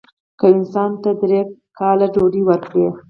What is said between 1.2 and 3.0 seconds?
درې کاله ډوډۍ ورکړه.